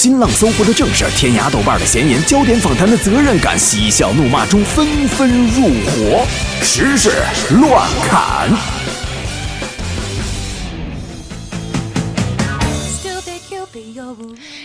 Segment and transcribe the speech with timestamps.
[0.00, 6.26] 新浪、搜狐的正事，天涯、豆瓣的闲言，焦点访谈的责任感，嬉笑怒骂中纷纷入伙，
[6.62, 7.10] 时事
[7.50, 8.48] 乱砍。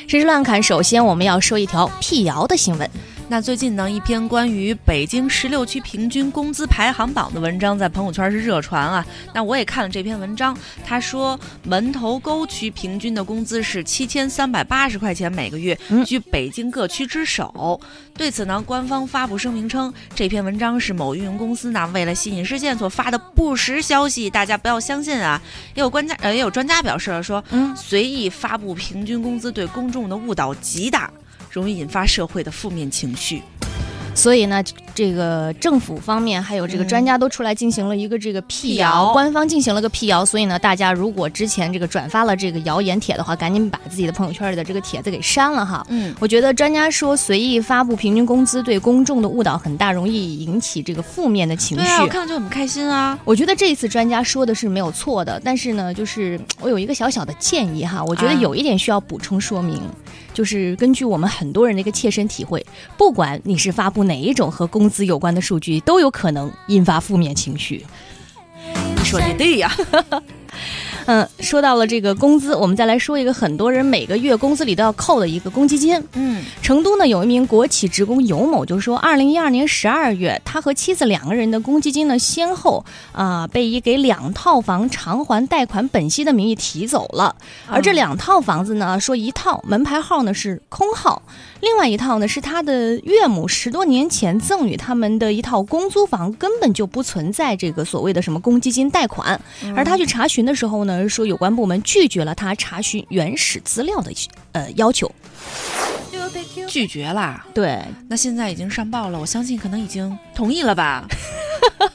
[0.07, 2.89] 时事乱砍，首先我们要说一条辟谣的新闻。
[3.27, 9.03] 那最近呢，一篇关于北京十六区平均工资排行榜的文章在朋友圈是热传啊。
[9.33, 10.55] 那我也看了这篇文章，
[10.85, 17.81] 他说门头沟区平均的工资是七千三百八十块钱每个月，居北京各区之首。
[18.13, 25.41] 对此呢，官方发布声明称，这篇文章是某运营公司呢为了吸引视线所发的不实消息，大家不要相信啊。
[25.73, 31.11] 也有专家呃也有专家表示了说，嗯，随意发布平均工资对公众的误导极大。
[31.55, 33.41] 容易引发社会的负面情绪。
[34.13, 34.63] 所以呢，
[34.93, 40.23] 这个政府方面还有这个专家都出来进行了一个这个辟谣，官方进行了个辟谣。
[40.23, 45.85] 所以呢，大家如果之前这个转发了这个谣言帖的话，赶紧把自己的朋友圈里的这个帖子给删了哈。
[45.89, 51.83] 嗯，我觉得专家说随意发布平均工资对公众的误导很大，容易引起这个负面的情绪。
[51.83, 53.19] 对啊，我看了就很开心啊。
[53.25, 59.81] 我觉得这一次专家说的是没有错的，但是呢，就是我有一个小小的建议哈，我觉得有一点需要补充说明，
[60.35, 62.63] 就是根据我们很多人的一个切身体会，
[62.95, 64.03] 不管你是发布。
[64.05, 67.83] 哪一种和工资有关的数据都有可能引发负面情绪？
[68.95, 69.71] 你说的对呀。
[71.07, 76.03] 嗯，说到了这个工资，我们再来说一个很多人每个月工资里都要扣的一个公积金。
[76.13, 87.35] 嗯，成都呢有一名国企职工尤某就说，二零一二年十二月，他和妻子两个人的公积金呢，先后啊被以给两套房偿还贷款本息的名义提走了。
[87.67, 91.21] 而这两套房子呢，说一套门牌号呢是空号，
[91.61, 99.39] 另外一套呢是他的岳母十多年前赠与他们的一套公租房，根本就不存在这个所谓的什么公积金贷款。
[99.75, 100.94] 而他去查询的时候呢。
[101.07, 104.11] 说有关部门拒绝了他查询原始资料的
[104.53, 105.11] 呃要求，
[106.67, 107.45] 拒绝啦。
[107.53, 111.07] 对，那现在已经上报了，我相信可能已经同意了吧。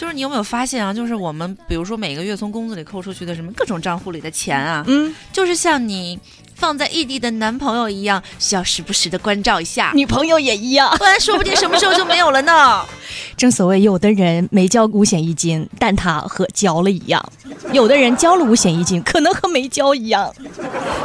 [0.00, 0.94] 就是你有没有发现啊？
[0.94, 6.18] 就是我们比如说每个月从工资里扣出去的什么各种账户里的钱啊，嗯，就是像你
[6.54, 9.92] 放在异地的男朋友一样，需要时不时的关照一下。
[9.94, 12.82] 女朋友也一样，不然说不定什么时候就没有了呢。
[13.36, 17.22] 正所谓，有的人没交五险一金，但他和交了一样；
[17.74, 20.32] 有的人交了五险一金，可能和没交一样。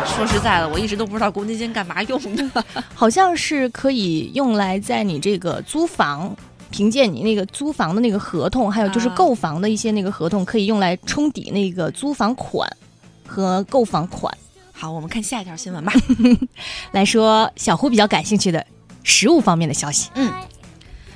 [0.05, 2.63] 说实在的，我一直都不知道公积金干嘛用的，
[2.93, 6.33] 好像是可以用来在你这个租房。
[6.75, 12.69] 凭借你那个租房的那个合同，还有就是购房的一些那个合同，可以用来冲抵那个租房款
[13.25, 14.29] 和购房款。
[14.73, 15.93] 好，我们看下一条新闻吧。
[16.91, 18.65] 来说小胡比较感兴趣的
[19.03, 20.09] 食物方面的消息。
[20.15, 20.29] 嗯。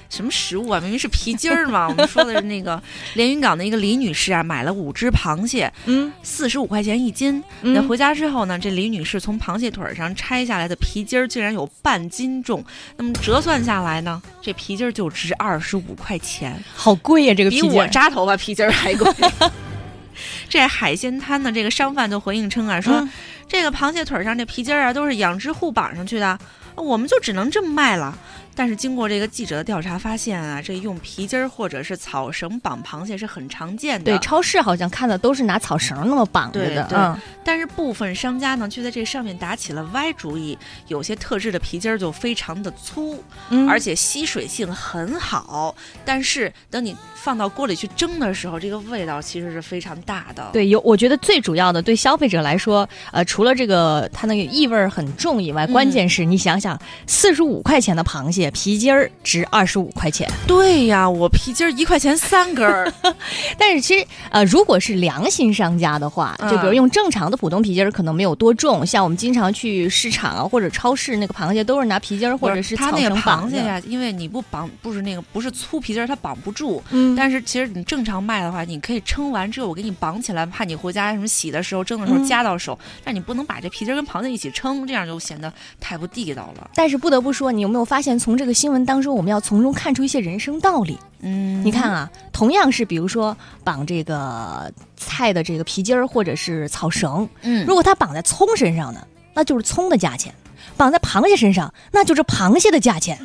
[0.09, 0.79] 什么食物啊？
[0.79, 1.87] 明明是皮筋儿嘛！
[1.89, 2.81] 我们说的是那个
[3.13, 7.41] 连云港的一个李女士啊，买了五只螃蟹，嗯，四十五块钱一斤。
[7.61, 12.63] 那回家之后呢，这李女士从螃蟹腿上拆下来的皮筋儿竟然有半斤重。
[12.97, 17.33] 那么折算下来呢，这皮筋儿就值二十五块钱，好贵呀！
[17.33, 19.11] 这个比我扎头发皮筋儿还贵。
[20.49, 23.07] 这海鲜摊的这个商贩就回应称啊，说
[23.47, 26.37] 这个螃蟹腿上这皮筋儿啊，都是养殖户绑上去的，
[26.81, 28.17] 我们就只能这么卖了。
[28.55, 34.11] 但是经过这个记者的调查，发现啊，这用皮筋儿或者是草绳绑螃蟹是很常见的。
[34.11, 36.89] 对，超市好像看的都是拿草绳那么绑着的。
[36.93, 37.17] 嗯。
[37.45, 40.57] 但是部分商家呢，却在这上面打起了歪主意。
[40.89, 43.23] 有些特制的皮筋儿就非常的粗，
[43.69, 45.73] 而且吸水性很好。
[46.03, 50.49] 但是等你放到锅里去蒸的时候，这个味道其实是非常大的。
[50.51, 56.68] 对，有我觉得最主要的对消费者来说，呃，除了这个它那个异味很重以外，关键是你想想，
[57.07, 58.49] 四十五块钱的螃蟹。
[58.51, 62.91] 皮筋儿值二十五块钱，对呀，我皮筋儿一块钱三根儿。
[63.57, 68.85] 但是其实呃，如果是良心商家的话，就比如用正常的普通皮筋儿，可能没有多重。
[68.85, 76.83] 像我们经常去市场啊或者超市，那个螃蟹都是拿皮筋儿或者是它那个螃蟹呀，因为你不绑，不是那个不是粗皮筋儿，它绑不住。
[76.89, 77.15] 嗯。
[77.15, 82.77] 但是其实你正常卖的话，你可以称完之后我给你绑起来，怕你回家什么洗的时候蒸的时候夹到手。
[83.03, 86.58] 但你不能把这皮筋儿跟螃蟹一起称，这样就显得太不地道了。
[86.73, 90.97] 但是不得不说，你有没有发现从这个新闻当中，我们要从中看出一些人生道理。
[91.21, 99.01] 嗯，你看啊，同样是比如说绑这个菜的这个皮筋儿或者是草绳，嗯，如果它绑在葱身上呢，
[99.33, 100.31] 那就是葱的价钱；
[100.77, 103.19] 绑在螃蟹身上，那就是螃蟹的价钱。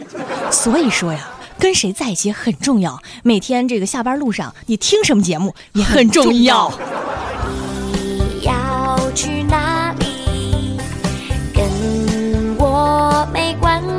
[0.50, 1.28] 所以说呀，
[1.58, 3.00] 跟谁在一起很重要。
[3.22, 6.72] 每天这个下班路上，你听什么节目也很重要。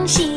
[0.06, 0.30] 没关系。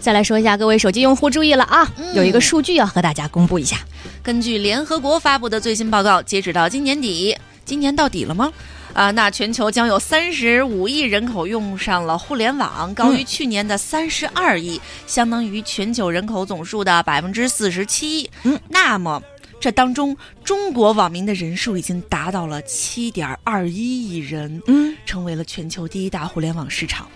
[0.00, 3.78] 再来说一下，各位手机用户注意了啊，有一个数据要和大家公布一下。
[4.22, 8.52] 根据联合国发布的最新报告，截止到今年底，今年到底了吗？
[8.94, 18.30] 啊，那全球将有三十五亿人口用上了互联网，高于去年的三十二亿，相当于全球人口总数的百分之四十七。
[18.44, 19.20] 嗯，那么
[19.60, 27.08] 这当中，中国网民的人数已经达到了七点二一亿人，嗯，成为了全球第一大互联网市场。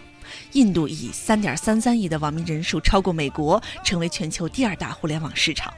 [0.53, 5.73] 印度以三点三三亿的网民人数超过美国，成为全球第二大互联网市场。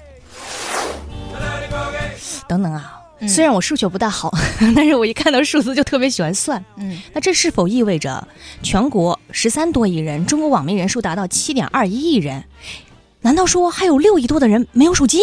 [2.48, 3.00] 等等啊！
[3.28, 4.32] 虽然我数学不大好，
[4.74, 6.64] 但是我一看到数字就特别喜欢算。
[6.76, 8.26] 嗯，那这是否意味着
[8.62, 12.44] 全国十三多亿人，中国网民人数达到七点二一亿人？
[13.22, 15.20] 难道说还有六亿多的人没有手机？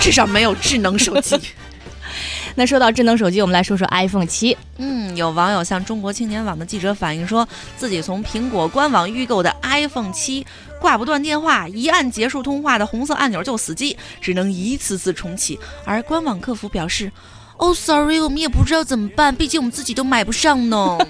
[0.00, 1.38] 至少没有智能手机。
[2.54, 4.56] 那说到智能手机，我们来说说 iPhone 七。
[4.78, 7.46] 嗯，有网友向中国青年网的记者反映说，
[7.76, 10.44] 自己从苹果官网预购的 iPhone 七
[10.80, 15.58] 挂不断电话，一按结束通话的红色按钮就死机，只能一次次重启。
[15.84, 17.10] 而官网客服表示
[17.58, 20.98] ：“哦，sorry，我们也不知道怎么办，毕竟我们自己都买不上呢。”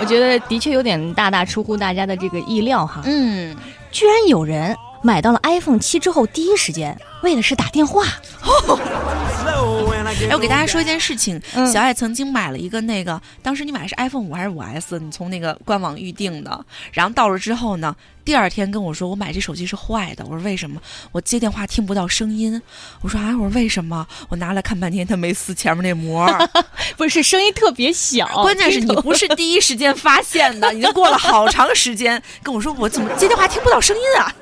[0.00, 3.02] 我觉得的确有点大大出乎大家的这个意料哈。
[3.04, 3.56] 嗯，
[3.90, 8.04] 居然有人买到了 iPhone 七之后，第一时间为的是打电话。
[10.08, 11.38] 哎，我给大家说一件事情，
[11.70, 14.98] 小爱曾经买了一个那个，当时你买的是 iPhone 五还是五 S？
[14.98, 17.94] 你从那个官网预定的，然后到了之后呢，
[18.24, 20.80] 第二天跟我说我买这手机是坏的，我说为什么？
[21.12, 22.60] 我接电话听不到声音，
[23.02, 24.06] 我说啊，我说为什么？
[24.30, 26.26] 我拿来看半天，它没撕前面那膜，
[26.96, 34.34] 不是声音特别小， 关键是你不是第一时间发现的，已经过了好长时间，跟我说我怎么接电话听不到声音啊？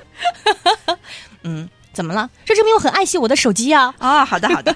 [1.42, 2.30] 嗯，怎么了？
[2.44, 3.92] 这证明我很爱惜我的手机啊！
[3.98, 4.74] 啊，好的好的。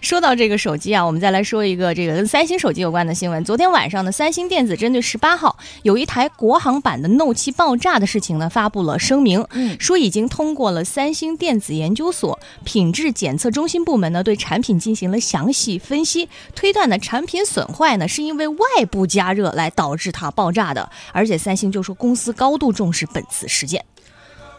[0.00, 3.44] 说到这个手机啊，我们再来说一个这个跟三星手机有关的新闻。
[3.44, 9.46] 昨天晚上呢，三星电子针对十八号有一台国行版的 Note 7爆炸的事情呢，发布了声明，
[9.78, 23.84] 说已经通过了三星电子研究所品质检测中心部门呢，对产品进行了详细分析，推断呢，产品损坏呢是因为外部加热来导致它爆炸的，而且三星就说公司高度重视本次事件。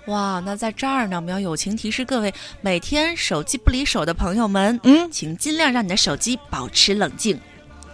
[0.08, 7.38] 哇，那在这儿呢，我们要友情提示各位每天手机不离手的朋友们，嗯，请尽量让你的手机保持冷静，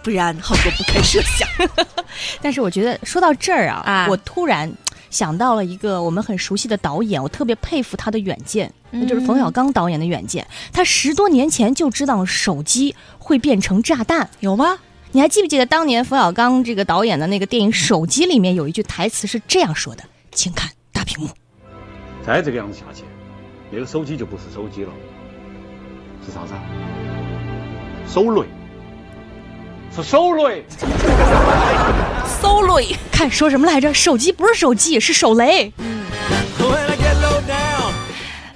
[0.02, 1.48] 不然后果不堪设想。
[2.40, 4.72] 但是我觉得说到这儿啊，我突然
[5.10, 10.46] 想到了一个我们很熟悉的导演，我特别佩服他的远见，那就是冯小刚导演的远见。
[10.72, 14.78] 他十多年前就知道手机会变成炸弹，有吗？
[15.10, 21.28] 你还记不记得当年冯小刚这个导演的那个电影《手机》里面有一句台词是这样说的：“请看大屏幕。”
[22.26, 23.04] 再这个样子下去，
[23.70, 24.90] 那个手机就不是手机了，
[26.24, 26.54] 是啥子？
[28.08, 28.46] 手雷，
[29.94, 30.64] 是手雷，
[32.40, 32.96] 手雷。
[33.12, 33.92] 看说什么来着？
[33.92, 35.70] 手机不是手机，是手雷。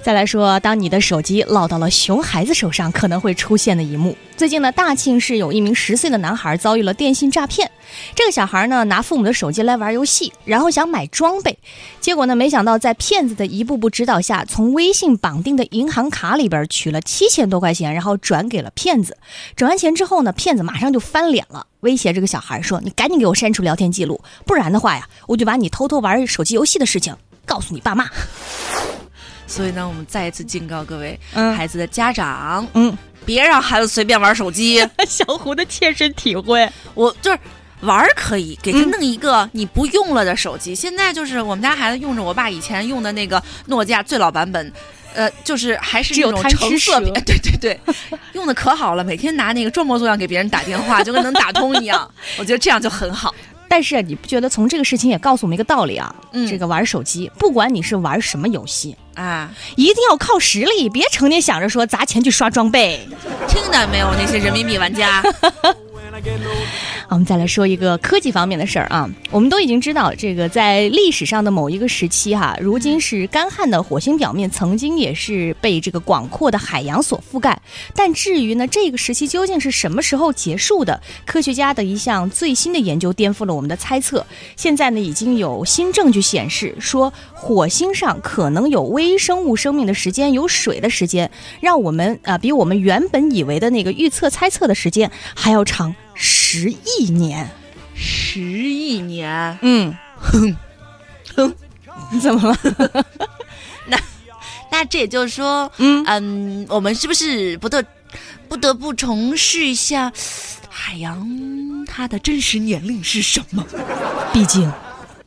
[0.09, 4.17] 再来说，当你的手机落到了熊孩子手上，可能会出现的一幕。
[4.39, 7.71] 最近呢，大庆市有一名十岁的男孩遭遇了电信诈骗。
[8.15, 11.59] 这个小孩呢，拿父母的手机来玩游戏，然后想买装备，
[12.01, 19.15] 结果呢，没想到在骗子的一步步指导下，从微信绑定的银行卡里边取了七千多块钱，然后转给了骗子。
[19.57, 27.15] 转完钱之后呢，骗子马上就翻脸了，威胁这个小孩说：“你赶紧给我删除聊天记录，不然的话呀，我就把你偷偷玩手机游戏的事情
[27.45, 28.09] 告诉你爸妈。”
[29.49, 31.19] 所以呢，我们再一次警告各位
[31.57, 34.87] 孩子的家长，嗯，别让孩子随便玩手机。
[35.09, 37.39] 小胡的切身体会，我就是
[37.81, 40.75] 玩可以，给他弄一个你不用了的手机。
[40.75, 44.73] 现在就是我们家孩子用着我爸以前用的那个诺基亚最老版本，
[45.15, 47.81] 呃，就是还是那种橙色，对对对，
[48.35, 52.09] 用的可好了，每天拿那个装模作样给别人打电话，就跟能打通一样。
[52.39, 53.35] 我觉得这样就很好。
[53.71, 56.15] 但是你不觉得从这个事情也告诉我们一个道理啊？
[56.33, 63.07] 嗯，这个玩手机，不管你是玩什么游戏啊，一定要靠实力，别成天想着说砸钱去刷装备。
[63.49, 65.21] 听到没有，那些人民币玩家？
[67.11, 77.61] 我们再来说一个科技方面的事儿啊，我们都已经知道，这个在历史上的某一个时期哈，如今是干旱的火星表面，曾经也是被这个广阔的海洋所覆盖。
[77.95, 81.01] 但至于呢，这个时期究竟是什么时候结束的？
[81.25, 84.25] 科学家的一项最新的研究颠覆了我们的猜测。
[84.55, 95.95] 现在呢，已经有新证据显示，说火星上可能有微生物生命的时间，有水的时间，让我们啊，比我们原本以为的那个预测猜测的时间还要长。
[96.51, 97.47] 十亿年，
[97.95, 100.57] 十亿年，嗯，哼，
[101.37, 101.55] 哼，
[102.23, 103.05] 怎么了？
[103.87, 104.01] 那
[104.73, 107.85] 那这也就是说，嗯嗯，我们是不是不得
[108.49, 110.11] 不得不重试一下
[110.71, 113.63] 海洋它的真实年龄是什么？
[114.33, 114.73] 毕竟，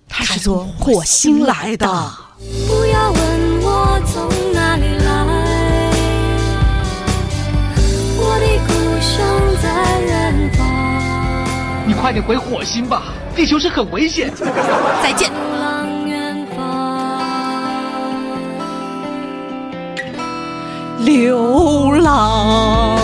[0.10, 1.86] 它是从火星来的。
[2.68, 4.28] 不要问我从
[12.02, 14.34] 快点回火星吧，地球是很危险。
[15.04, 15.32] 再见。
[15.32, 17.46] 流浪远方，
[21.06, 22.98] 流浪。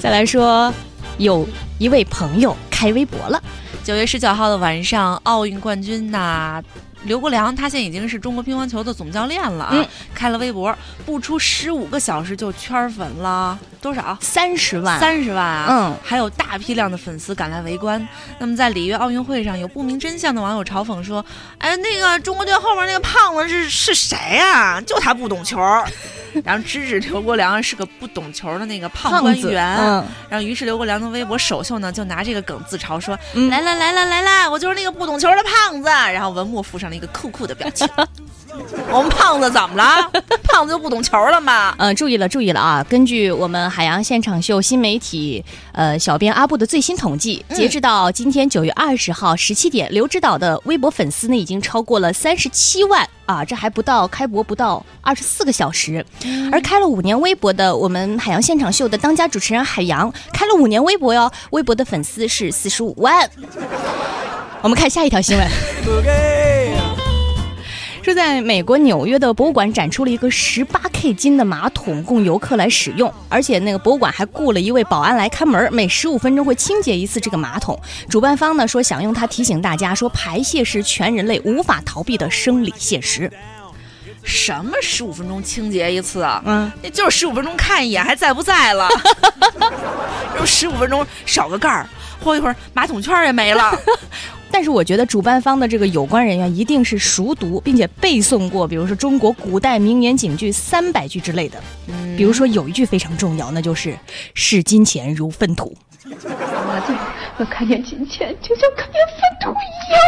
[0.00, 0.72] 再来说，
[1.18, 1.46] 有
[1.78, 3.38] 一位朋友开微博了。
[3.84, 6.62] 九月十九号的晚上，奥运冠军呐，
[7.04, 13.58] 刘国梁，他现在已经是中国乒乓球的总教练了啊，开了微博，不出十五个小时就圈粉了。
[13.80, 14.16] 多少？
[14.20, 15.66] 三十万，三十万啊！
[15.68, 18.08] 嗯，还有大批量的粉丝赶来围观。
[18.38, 21.22] 那么在里约奥运会上，有不明真相的网友嘲讽说
[21.58, 24.80] ：“哎，那个中国队后面那个胖子是是谁呀？
[24.80, 25.60] 就他不懂球。”
[26.42, 29.76] 然后指指刘国梁是个不懂球的那个胖官员。
[29.76, 33.18] 嗯，然后于是刘国梁的微博首秀呢，就拿这个梗自嘲说
[33.50, 37.86] ：“来了来了来了，我就是那个不懂球的胖子。”然后文末附上了一个酷酷的表情。
[38.90, 40.10] 我们胖子怎么了？
[40.54, 41.74] 胖子就不懂球了吗？
[41.78, 42.86] 嗯，注意了，注意了啊！
[42.88, 53.44] 根据我们海洋现场秀新媒体呃小编阿布的最新统计，截至到今天九月二十号十七点，刘指导的微博粉丝呢已经超过了三十七万啊！
[53.44, 56.06] 这还不到开播不到二十四个小时，
[56.52, 63.28] 而开了五年微博的我们海洋现场秀的当家主持人海洋，开了五年微博哟，微博的粉丝是四十五万。
[64.62, 65.44] 我们看下一条新闻。
[68.04, 77.80] 说在美国纽约的博物馆展出了一个十八 K 金的马桶供游客来使用，而且那个博物馆还雇了一位保安来看门，每十五分钟会清洁一次这个马桶。
[78.10, 83.32] 主办方呢说想用它提醒大家说排泄是全人类无法逃避的生理现实。
[84.22, 86.42] 什么十五分钟清洁一次啊？
[86.44, 88.86] 嗯，那就是十五分钟看一眼还在不在了？
[90.36, 91.88] 用 十五分钟少个盖儿，
[92.22, 93.74] 过一会儿马桶圈也没了。
[94.50, 101.60] 但是我觉得主办方的这个有关人员一定是熟读并且背诵过，比如说中国古代名言警句三百句之类的。
[102.16, 103.98] 比如说有一句非常重要，那就是
[104.34, 105.76] “视金钱如粪土”。
[106.06, 109.54] 我我看见金钱就像看见粪土一
[109.92, 109.98] 样。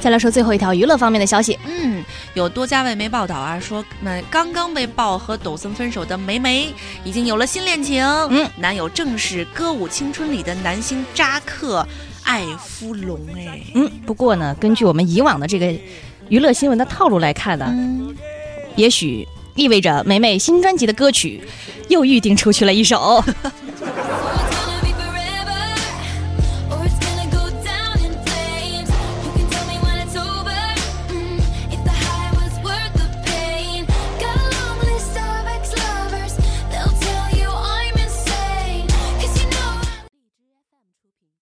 [0.00, 1.93] 再来说最后一条娱乐方面的消息，嗯，
[2.34, 6.74] 有多家外媒报道啊，说那刚刚被曝和抖森分手的梅梅
[7.04, 11.86] 已经有了新恋情，嗯，男友正是《歌舞青春》里的男星扎克
[12.24, 15.72] 艾夫隆，哎，嗯，不过呢，根据我们以往的这个
[16.28, 17.72] 娱乐新闻的套路来看呢，
[18.74, 21.40] 也许意味着梅梅新专辑的歌曲
[21.88, 23.22] 又预定出去了一首。